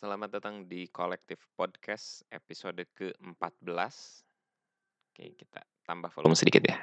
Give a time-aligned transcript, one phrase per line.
[0.00, 3.92] selamat datang di Kolektif Podcast episode ke-14.
[5.12, 6.80] Oke, kita tambah volume sedikit ya.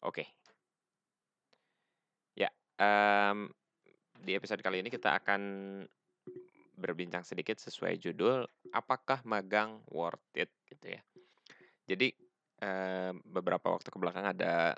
[0.00, 0.24] Oke.
[2.32, 2.48] Ya,
[2.80, 3.52] em,
[4.16, 5.40] di episode kali ini kita akan
[6.80, 11.04] berbincang sedikit sesuai judul apakah magang worth it gitu ya.
[11.84, 12.16] Jadi
[12.64, 14.72] em, beberapa waktu ke belakang ada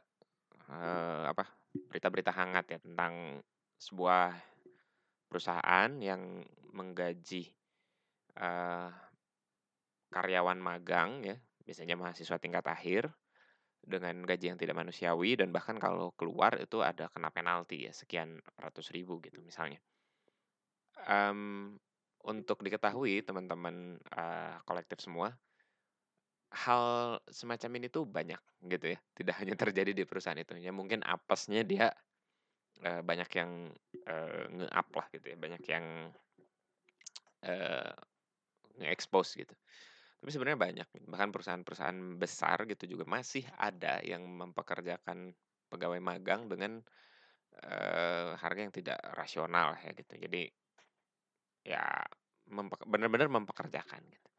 [0.74, 3.38] eh, apa berita-berita hangat ya tentang
[3.78, 4.50] sebuah
[5.30, 6.42] perusahaan yang
[6.74, 7.54] menggaji
[8.34, 8.90] eh,
[10.10, 13.06] karyawan magang ya, biasanya mahasiswa tingkat akhir
[13.80, 18.42] dengan gaji yang tidak manusiawi dan bahkan kalau keluar itu ada kena penalti ya sekian
[18.58, 19.80] ratus ribu gitu misalnya.
[21.08, 21.78] Em,
[22.26, 25.32] untuk diketahui teman-teman eh, kolektif semua,
[26.50, 30.58] hal semacam ini tuh banyak gitu ya, tidak hanya terjadi di perusahaan itu.
[30.58, 31.94] Ya mungkin apesnya dia
[32.84, 33.50] eh, banyak yang
[34.08, 35.86] eh, nge-up lah gitu ya, banyak yang
[37.44, 37.92] eh,
[38.80, 39.54] nge-expose gitu.
[40.20, 45.32] Tapi sebenarnya banyak, bahkan perusahaan-perusahaan besar gitu juga masih ada yang mempekerjakan
[45.72, 46.84] pegawai magang dengan
[47.64, 50.14] eh, harga yang tidak rasional ya gitu.
[50.20, 50.44] Jadi
[51.64, 51.84] ya
[52.50, 54.30] mempe- benar-benar mempekerjakan gitu.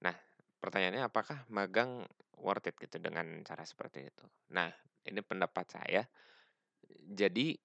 [0.00, 0.14] Nah,
[0.62, 2.06] pertanyaannya apakah magang
[2.40, 4.24] worth it gitu dengan cara seperti itu?
[4.56, 4.72] Nah,
[5.04, 6.02] ini pendapat saya.
[7.10, 7.56] Jadi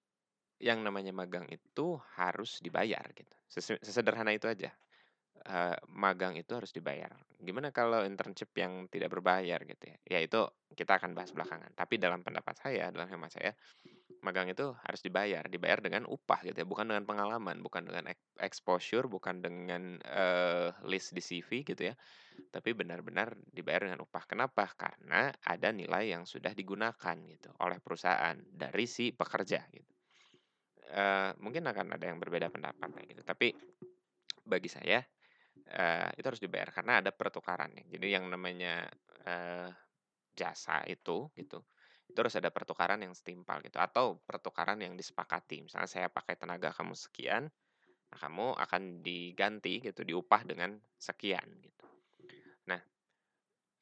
[0.62, 3.36] yang namanya magang itu harus dibayar gitu.
[3.50, 4.72] Sese- Sesederhana itu aja.
[5.45, 7.12] Eh, magang itu harus dibayar.
[7.38, 9.98] Gimana kalau internship yang tidak berbayar gitu ya?
[10.08, 10.42] Ya itu
[10.73, 11.76] kita akan bahas belakangan.
[11.76, 13.52] Tapi dalam pendapat saya, dalam hemat saya,
[14.22, 18.09] magang itu harus dibayar, dibayar dengan upah gitu ya, bukan dengan pengalaman, bukan dengan
[18.42, 21.94] exposure, bukan dengan eh, list di CV gitu ya,
[22.50, 24.25] tapi benar-benar dibayar dengan upah.
[24.25, 24.66] Kenapa?
[24.73, 29.94] Karena ada nilai yang sudah digunakan gitu oleh perusahaan dari si pekerja gitu.
[30.86, 33.53] Eh, mungkin akan ada yang berbeda pendapat kayak gitu, tapi
[34.45, 35.02] bagi saya
[35.69, 37.84] eh, itu harus dibayar karena ada pertukaran ya.
[37.94, 38.85] Jadi yang namanya
[39.25, 39.69] eh,
[40.35, 41.63] jasa itu gitu
[42.05, 45.66] itu harus ada pertukaran yang setimpal gitu atau pertukaran yang disepakati.
[45.66, 47.49] Misalnya saya pakai tenaga kamu sekian
[48.05, 51.85] nah kamu akan diganti gitu diupah dengan sekian gitu.
[52.69, 52.79] Nah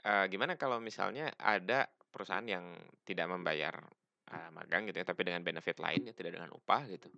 [0.07, 2.72] eh, gimana kalau misalnya ada perusahaan yang
[3.03, 3.75] tidak membayar
[4.31, 7.11] eh, magang gitu ya tapi dengan benefit lain ya tidak dengan upah gitu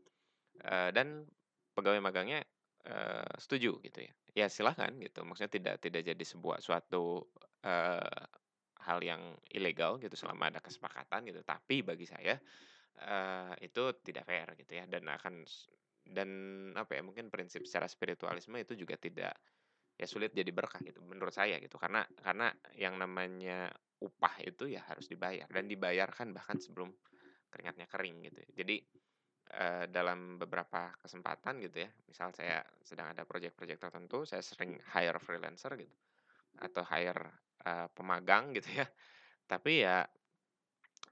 [0.64, 1.28] Eh, dan
[1.76, 2.40] pegawai magangnya
[2.88, 4.14] eh, setuju gitu ya?
[4.36, 7.28] Ya silahkan gitu maksudnya tidak tidak jadi sebuah suatu
[7.64, 8.24] eh,
[8.96, 11.44] hal yang ilegal gitu selama ada kesepakatan gitu.
[11.44, 12.40] Tapi bagi saya
[13.04, 14.88] eh, itu tidak fair gitu ya.
[14.88, 15.44] Dan akan
[16.06, 16.30] dan
[16.78, 19.36] apa ya mungkin prinsip secara spiritualisme itu juga tidak
[19.96, 21.76] ya sulit jadi berkah gitu menurut saya gitu.
[21.76, 23.68] Karena karena yang namanya
[24.00, 26.96] upah itu ya harus dibayar dan dibayarkan bahkan sebelum
[27.52, 28.40] keringatnya kering gitu.
[28.56, 28.76] Jadi
[29.52, 35.20] eh, dalam beberapa kesempatan gitu ya misal saya sedang ada proyek-proyek tertentu saya sering hire
[35.20, 35.96] freelancer gitu
[36.60, 37.32] atau hire
[37.66, 38.88] eh, pemagang gitu ya
[39.46, 40.06] tapi ya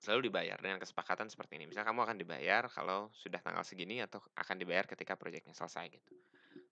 [0.04, 1.72] selalu dibayar dengan kesepakatan seperti ini.
[1.72, 6.12] Misal kamu akan dibayar kalau sudah tanggal segini atau akan dibayar ketika proyeknya selesai gitu.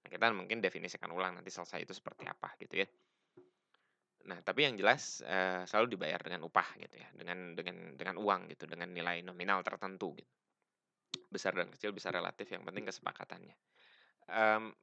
[0.04, 2.88] Nah, kita mungkin definisikan ulang nanti selesai itu seperti apa gitu ya.
[4.28, 8.52] Nah, tapi yang jelas eh, selalu dibayar dengan upah gitu ya, dengan dengan dengan uang
[8.52, 10.32] gitu, dengan nilai nominal tertentu gitu.
[11.32, 13.56] Besar dan kecil bisa relatif, yang penting kesepakatannya.
[14.28, 14.76] Em,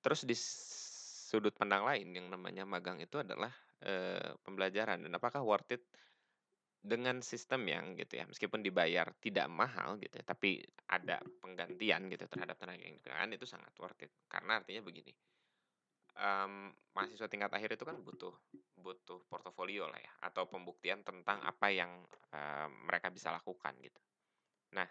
[0.00, 3.52] terus di sudut pandang lain yang namanya magang itu adalah
[3.84, 5.82] eh, pembelajaran dan apakah worth it
[6.80, 12.24] dengan sistem yang gitu ya meskipun dibayar tidak mahal gitu ya tapi ada penggantian gitu
[12.24, 14.12] terhadap tenaga yang digunakan itu sangat worth it.
[14.32, 15.12] Karena artinya begini
[16.16, 18.32] em, mahasiswa tingkat akhir itu kan butuh
[18.80, 22.00] butuh portofolio lah ya atau pembuktian tentang apa yang
[22.32, 24.00] em, mereka bisa lakukan gitu.
[24.76, 24.88] Nah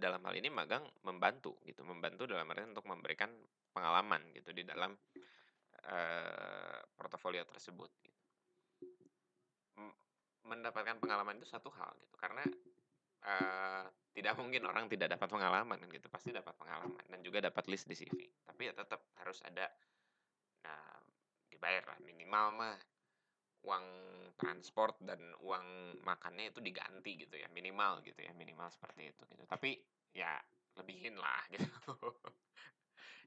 [0.00, 3.28] dalam hal ini magang membantu gitu membantu dalam artian untuk memberikan
[3.72, 4.96] pengalaman gitu di dalam
[5.86, 8.20] eh, portofolio tersebut gitu.
[10.44, 12.16] Mendapatkan pengalaman itu satu hal gitu.
[12.18, 12.44] Karena
[13.24, 16.10] eh, tidak mungkin orang tidak dapat pengalaman gitu.
[16.10, 19.70] Pasti dapat pengalaman dan juga dapat list di CV tapi ya tetap harus ada
[20.66, 21.00] nah
[21.48, 21.98] dibayar lah.
[22.04, 22.76] Minimal mah
[23.60, 23.86] uang
[24.40, 27.48] transport dan uang makannya itu diganti gitu ya.
[27.52, 28.32] Minimal gitu ya.
[28.36, 29.44] Minimal seperti itu gitu.
[29.48, 29.80] Tapi
[30.12, 30.36] ya
[30.76, 31.66] lebihin lah gitu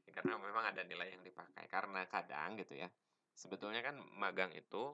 [0.04, 2.92] Ya, karena memang ada nilai yang dipakai karena kadang gitu ya
[3.34, 4.94] sebetulnya kan magang itu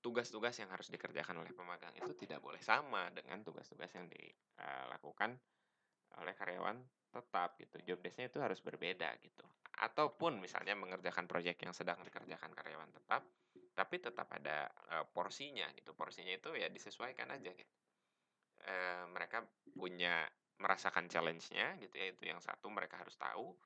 [0.00, 5.36] tugas-tugas yang harus dikerjakan oleh pemagang itu tidak boleh sama dengan tugas-tugas yang dilakukan
[6.16, 6.80] oleh karyawan
[7.10, 7.76] tetap gitu.
[7.84, 9.44] Job desk-nya itu harus berbeda gitu.
[9.76, 13.22] Ataupun misalnya mengerjakan proyek yang sedang dikerjakan karyawan tetap,
[13.76, 15.92] tapi tetap ada eh, porsinya gitu.
[15.92, 17.74] Porsinya itu ya disesuaikan aja gitu.
[18.64, 19.44] Eh, mereka
[19.76, 20.24] punya
[20.60, 23.56] merasakan challenge-nya gitu ya, itu yang satu mereka harus tahu,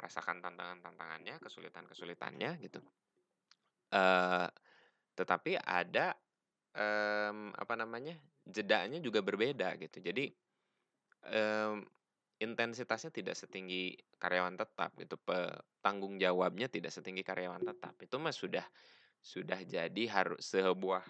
[0.00, 2.80] merasakan tantangan-tantangannya, kesulitan-kesulitannya gitu.
[3.90, 4.46] Eee,
[5.18, 6.14] tetapi ada,
[6.76, 8.16] mmm, apa namanya,
[8.46, 9.98] jedanya juga berbeda gitu.
[10.02, 10.30] Jadi,
[11.28, 11.76] mmm,
[12.42, 15.54] intensitasnya tidak setinggi karyawan tetap gitu, pe
[15.84, 17.96] tanggung jawabnya tidak setinggi karyawan tetap.
[18.02, 18.66] Itu mah sudah
[19.22, 21.04] sudah jadi harus sebuah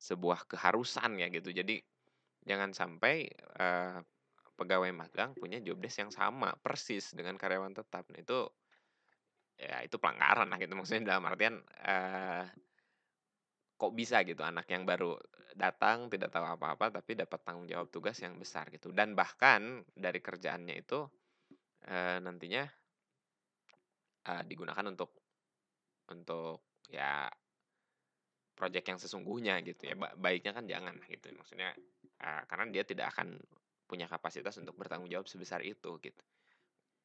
[0.00, 1.50] sebuah keharusan ya gitu.
[1.54, 1.80] Jadi
[2.46, 3.98] jangan sampai, eee,
[4.62, 8.06] pegawai magang punya job desk yang sama persis dengan karyawan tetap.
[8.14, 8.38] Nah itu
[9.60, 12.44] ya itu pelanggaran lah gitu, maksudnya dalam artian, eee
[13.80, 15.16] kok bisa gitu anak yang baru
[15.52, 18.88] datang, tidak tahu apa-apa, tapi dapat tanggung jawab tugas yang besar gitu.
[18.94, 21.04] Dan bahkan dari kerjaannya itu,
[21.88, 22.64] eee, nantinya
[24.28, 25.10] eee, digunakan untuk
[26.10, 26.62] untuk
[26.92, 27.30] ya
[28.58, 31.72] project yang sesungguhnya gitu ya, ba baiknya kan jangan gitu, maksudnya,
[32.48, 33.40] karena dia tidak akan
[33.92, 36.24] punya kapasitas untuk bertanggung jawab sebesar itu gitu.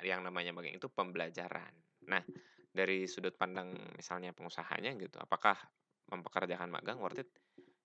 [0.02, 1.74] Yang namanya magang itu pembelajaran.
[2.10, 2.22] Nah,
[2.70, 5.58] dari sudut pandang misalnya pengusahanya gitu, apakah
[6.14, 7.30] mempekerjakan magang worth it?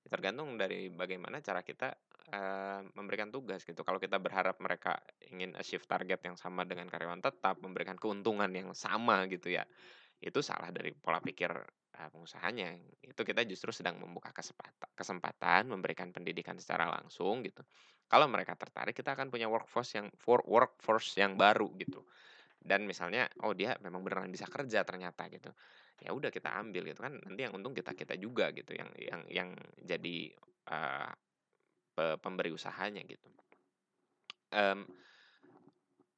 [0.05, 1.95] Tergantung dari bagaimana cara kita,
[2.35, 3.81] eee, memberikan tugas gitu.
[3.87, 5.01] Kalau kita berharap mereka
[5.31, 9.65] ingin achieve target yang sama dengan karyawan tetap, memberikan keuntungan yang sama gitu ya,
[10.23, 11.51] itu salah dari pola pikir,
[11.97, 12.77] eee, pengusahanya.
[13.03, 17.63] Itu kita justru sedang membuka kesempata kesempatan, memberikan pendidikan secara langsung gitu.
[18.13, 22.05] Kalau mereka tertarik, kita akan punya workforce yang for workforce yang baru gitu.
[22.61, 25.51] Dan misalnya, oh dia memang beneran bisa kerja ternyata gitu.
[26.05, 29.49] Ya udah kita ambil gitu kan, nanti yang untung kita-kita juga gitu yang yang yang
[29.81, 30.17] jadi,
[31.97, 33.29] pe pemberi usahanya gitu.
[34.53, 34.85] Mmm,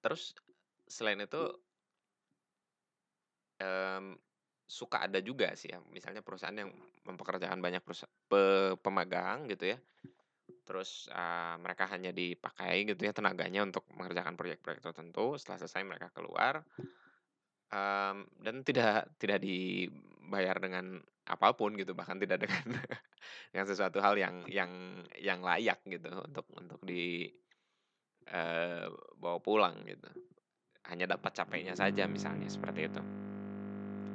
[0.02, 0.34] terus
[0.86, 1.40] selain itu
[3.60, 4.14] mmm,
[4.64, 6.72] suka ada juga sih ya, misalnya perusahaan yang
[7.04, 7.82] mempekerjakan banyak
[8.30, 8.42] pe
[8.80, 9.78] pemagang gitu ya.
[10.64, 16.08] Terus, eee, mereka hanya dipakai gitu ya tenaganya untuk mengerjakan proyek-proyek tertentu, setelah selesai mereka
[16.16, 16.64] keluar,
[17.72, 22.64] mmm, dan tidak tidak dibayar dengan apa pun gitu, bahkan tidak dengan
[23.52, 24.72] dengan sesuatu hal yang yang
[25.20, 27.28] yang layak gitu untuk untuk di,
[28.28, 28.86] eee,
[29.20, 30.08] bawa pulang gitu.
[30.90, 33.02] Hanya dapat capeknya saja misalnya, seperti itu.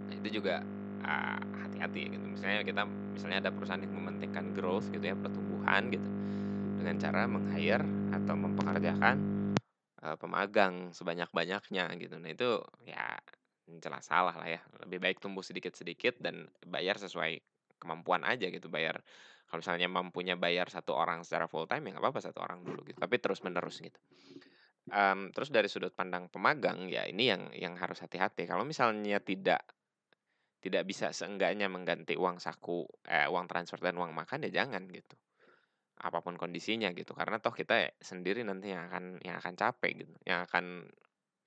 [0.10, 0.66] Itu juga,
[1.04, 2.84] eee, hati-hati gitu, misalnya kita
[3.16, 6.08] misalnya ada perusahaan yang mementingkan growth gitu ya, pertumbuhan gitu,
[6.80, 7.86] dengan cara meng-hire
[8.16, 9.16] atau mempekerjakan,
[10.04, 12.16] eee, pemagang sebanyak-banyaknya gitu.
[12.20, 12.50] Nah itu
[12.88, 13.18] ya
[13.70, 17.38] jelas salah lah ya, lebih baik tumbuh sedikit-sedikit dan bayar sesuai
[17.80, 19.00] kemampuan aja gitu, bayar
[19.50, 22.86] kalau misalnya mampunya bayar satu orang secara full time, ya nggak apa-apa satu orang dulu
[22.86, 23.98] gitu, tapi terus-menerus gitu.
[24.90, 29.62] Mmm, terus dari sudut pandang pemagang, ya ini yang yang harus hati-hati, kalau misalnya tidak
[30.64, 35.16] tidak bisa seenggaknya mengganti uang saku eh, uang transfer dan uang makan, ya jangan gitu.
[36.00, 40.14] Apa pun kondisinya gitu, karena toh kita sendiri nanti yang akan yang akan capek gitu,
[40.28, 40.88] yang akan,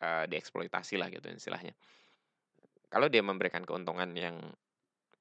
[0.05, 1.75] eee, dieksploitasi lah gitu istilahnya.
[2.93, 4.37] Kalau dia memberikan keuntungan yang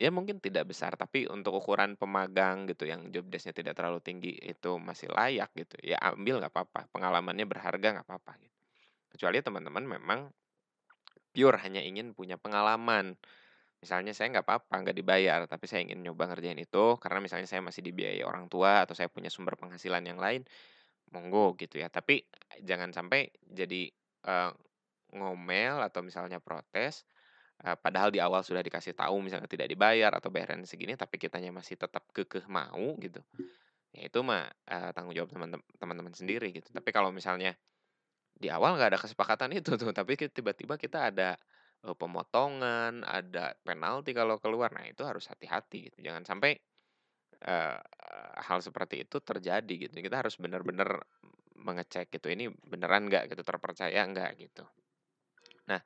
[0.02, 4.34] ya mungkin tidak besar, tapi untuk ukuran pemagang gitu yang job desk-nya tidak terlalu tinggi
[4.36, 8.58] itu masih layak gitu, ya ambil nggak apa-apa, pengalamannya berharga nggak apa-apa gitu.
[9.16, 10.20] Kecuali teman-teman memang
[11.32, 13.16] pure hanya ingin punya pengalaman.
[13.82, 17.66] Misalnya saya nggak apa-apa, nggak dibayar, tapi saya ingin nyoba ngerjain itu karena misalnya saya
[17.66, 20.46] masih dibiayai orang tua atau saya punya sumber penghasilan yang lain,
[21.14, 21.90] monggo gitu ya.
[21.92, 22.24] Tapi
[22.64, 23.90] jangan sampai jadi,
[24.26, 24.52] eee,
[25.18, 27.04] ngomel atau misalnya protes,
[27.66, 31.52] eee, padahal di awal sudah dikasih tahu misalnya tidak dibayar atau bayarannya segini, tapi kitanya
[31.56, 33.22] masih tetap kekeh mau gitu.
[33.96, 36.70] Ya itu mah, eee, tanggung jawab teman tem teman-teman sendiri gitu.
[36.74, 37.56] Tapi kalau misalnya
[38.36, 41.38] di awal nggak ada kesepakatan itu tuh, tapi tiba-tiba kita ada,
[41.86, 45.98] eee, pemotongan, ada penalti kalau keluar, nah itu harus hati-hati gitu.
[46.08, 46.52] Jangan sampai,
[47.52, 47.78] eee,
[48.48, 49.96] hal seperti itu terjadi gitu.
[50.06, 50.90] Kita harus benar-benar
[51.68, 54.66] mengecek gitu, ini beneran nggak gitu, terpercaya nggak gitu.
[55.70, 55.82] Nah,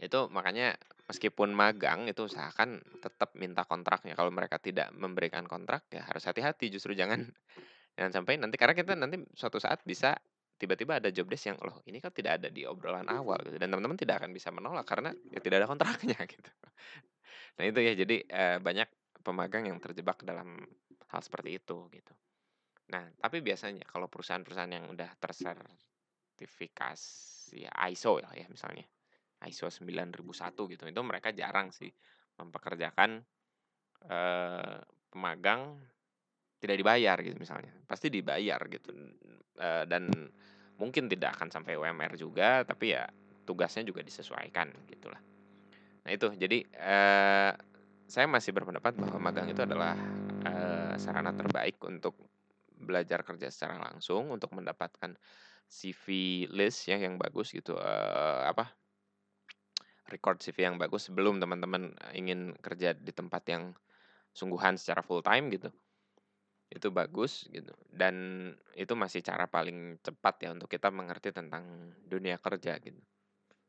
[0.00, 0.76] itu makanya
[1.10, 6.68] meskipun magang itu usahakan tetap minta kontraknya, kalau mereka tidak memberikan kontrak, ya harus hati-hati
[6.74, 7.20] justru jangan
[7.98, 10.16] jangan sampai nanti karena kita nanti suatu saat bisa
[10.60, 13.68] tiba-tiba ada job desk yang, "Loh ini kan tidak ada di obrolan awal," gitu, dan
[13.72, 16.50] teman-teman tidak akan bisa menolak karena ya tidak ada kontraknya gitu.
[17.58, 18.88] Nah itu ya, jadi, eee, banyak
[19.24, 20.56] pemagang yang terjebak dalam
[21.10, 22.12] hal seperti itu gitu.
[22.92, 27.58] Nah, tapi biasanya kalau perusahaan-perusahaan yang udah tersertifikasi
[27.92, 28.84] ISO lah ya misalnya,
[29.48, 31.90] ISO 9001 gitu, itu mereka jarang sih
[32.40, 33.24] mempekerjakan,
[34.08, 34.78] eee,
[35.12, 35.80] pemagang
[36.62, 38.90] tidak dibayar gitu misalnya, pasti dibayar gitu,
[39.60, 40.08] eee, dan
[40.80, 43.04] mungkin tidak akan sampai UMR juga, tapi ya
[43.48, 45.20] tugasnya juga disesuaikan gitulah.
[46.06, 47.52] Nah itu, jadi, eee,
[48.06, 49.98] saya masih berpendapat bahwa magang itu adalah,
[50.46, 52.16] eee, sarana terbaik untuk
[52.76, 55.16] belajar kerja secara langsung, untuk mendapatkan
[55.68, 56.06] CV
[56.52, 58.76] list ya yang bagus gitu, eee, apa
[60.12, 63.64] record CV yang bagus sebelum teman-teman ingin kerja di tempat yang
[64.34, 65.70] sungguhan secara full time gitu.
[66.66, 68.14] Itu bagus gitu, dan
[68.74, 72.98] itu masih cara paling cepat ya untuk kita mengerti tentang dunia kerja gitu.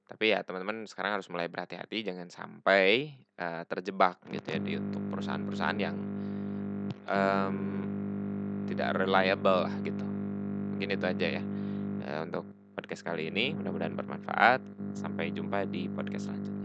[0.09, 5.03] Tapi ya teman-teman sekarang harus mulai berhati-hati jangan sampai, eee, terjebak gitu ya di untuk
[5.13, 5.97] perusahaan-perusahaan yang,
[7.05, 7.57] mmm,
[8.71, 10.05] tidak reliable gitu.
[10.73, 11.43] Mungkin itu aja ya,
[12.01, 14.61] eee, untuk podcast kali ini, mudah-mudahan bermanfaat.
[14.97, 16.56] Sampai jumpa di podcast selanjutnya.